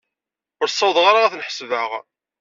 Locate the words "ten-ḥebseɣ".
1.31-1.89